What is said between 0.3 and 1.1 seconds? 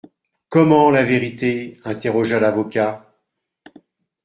Comment, la